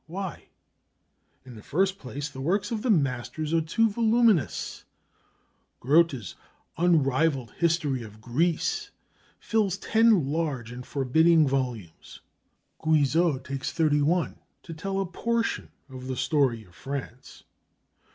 [0.07, 0.45] Why?
[1.45, 4.83] In the first place, the works of the masters are too voluminous.
[5.79, 6.33] Grote's
[6.75, 8.89] unrivalled history of Greece
[9.39, 12.21] fills ten large and forbidding volumes.
[12.79, 17.43] Guizot takes thirty one to tell a portion of the story of France.